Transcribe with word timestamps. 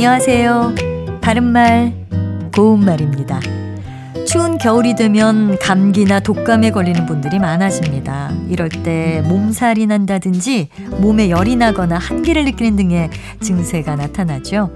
안녕하세요. 0.00 0.74
바른말, 1.20 1.92
고운말입니다. 2.56 3.38
추운 4.26 4.56
겨울이 4.56 4.94
되면 4.94 5.58
감기나 5.58 6.20
독감에 6.20 6.70
걸리는 6.70 7.04
분들이 7.04 7.38
많아집니다. 7.38 8.30
이럴 8.48 8.70
때 8.70 9.20
몸살이 9.28 9.84
난다든지 9.84 10.70
몸에 11.02 11.28
열이 11.28 11.56
나거나 11.56 11.98
한기를 11.98 12.46
느끼는 12.46 12.76
등의 12.76 13.10
증세가 13.42 13.94
나타나죠. 13.94 14.74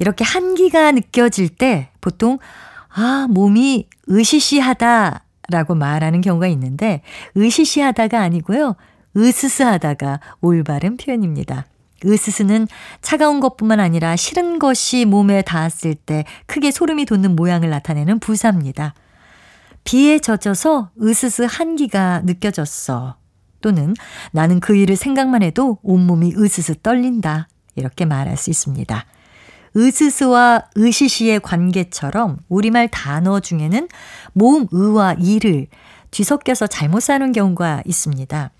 이렇게 0.00 0.24
한기가 0.24 0.90
느껴질 0.90 1.48
때 1.50 1.90
보통 2.00 2.40
아, 2.88 3.28
몸이 3.30 3.86
으시시하다 4.10 5.24
라고 5.50 5.76
말하는 5.76 6.20
경우가 6.20 6.48
있는데 6.48 7.02
으시시하다가 7.36 8.20
아니고요. 8.20 8.74
으스스하다가 9.16 10.18
올바른 10.40 10.96
표현입니다. 10.96 11.66
으스스는 12.04 12.68
차가운 13.00 13.40
것뿐만 13.40 13.80
아니라 13.80 14.16
싫은 14.16 14.58
것이 14.58 15.04
몸에 15.04 15.42
닿았을 15.42 15.94
때 15.94 16.24
크게 16.46 16.70
소름이 16.70 17.04
돋는 17.06 17.36
모양을 17.36 17.70
나타내는 17.70 18.18
부사입니다. 18.18 18.94
비에 19.84 20.18
젖어서 20.18 20.90
으스스 21.00 21.46
한기가 21.48 22.22
느껴졌어. 22.24 23.16
또는 23.60 23.94
나는 24.32 24.60
그 24.60 24.76
일을 24.76 24.96
생각만 24.96 25.42
해도 25.42 25.78
온몸이 25.82 26.34
으스스 26.36 26.76
떨린다. 26.82 27.48
이렇게 27.74 28.04
말할 28.04 28.36
수 28.36 28.50
있습니다. 28.50 29.06
으스스와 29.74 30.64
으시시의 30.76 31.40
관계처럼 31.40 32.38
우리말 32.48 32.88
단어 32.88 33.40
중에는 33.40 33.88
모음 34.34 34.66
의와 34.70 35.14
이를 35.14 35.68
뒤섞여서 36.10 36.66
잘못 36.66 37.00
사는 37.00 37.32
경우가 37.32 37.82
있습니다. 37.86 38.50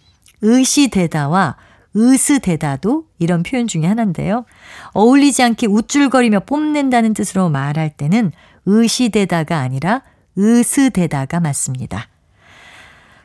의시되다와 0.40 1.56
으스대다도 1.96 3.04
이런 3.18 3.42
표현 3.42 3.66
중에 3.66 3.86
하나인데요. 3.86 4.44
어울리지 4.92 5.42
않게 5.42 5.66
우쭐거리며 5.66 6.40
뽐낸다는 6.40 7.14
뜻으로 7.14 7.48
말할 7.50 7.90
때는 7.90 8.32
의시되다가 8.66 9.58
아니라 9.58 10.02
으스대다가 10.38 11.40
맞습니다. 11.40 12.08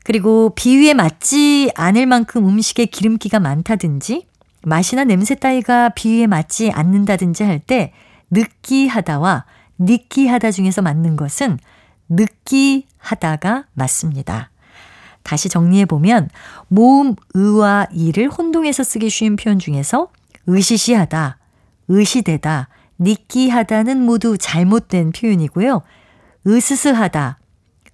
그리고 0.04 0.54
비위에 0.56 0.94
맞지 0.94 1.72
않을 1.76 2.06
만큼 2.06 2.48
음식에 2.48 2.86
기름기가 2.86 3.40
많다든지 3.40 4.28
맛이나 4.64 5.04
냄새 5.04 5.36
따위가 5.36 5.90
비위에 5.90 6.28
맞지 6.28 6.72
않는다든지 6.72 7.44
할 7.44 7.60
때 7.60 7.94
느끼하다와 8.32 9.46
느끼하다 9.78 10.52
중에서 10.52 10.82
맞는 10.82 11.16
것은 11.16 11.60
느끼하다가 12.10 13.66
맞습니다. 13.74 14.50
다시 15.28 15.50
정리해 15.50 15.84
보면 15.84 16.30
모음 16.70 17.14
의와 17.34 17.88
이를 17.92 18.30
혼동해서 18.30 18.84
쓰기 18.84 19.10
쉬운 19.10 19.36
표현 19.36 19.60
중에서 19.60 20.08
의시시하다, 20.46 21.38
의시되다, 21.90 22.70
니끼하다는 22.98 24.02
모두 24.02 24.38
잘못된 24.38 25.12
표현이고요. 25.12 25.82
으스스하다, 26.48 27.40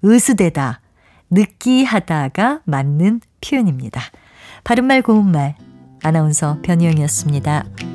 으스되다, 0.05 0.81
느끼하다가 1.31 2.61
맞는 2.65 3.21
표현입니다. 3.41 3.99
바른말 4.63 5.01
고운말 5.01 5.55
아나운서 6.03 6.59
변희영이었습니다. 6.61 7.92